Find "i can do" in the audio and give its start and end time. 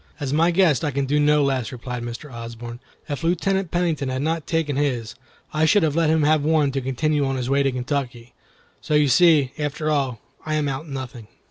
0.83-1.19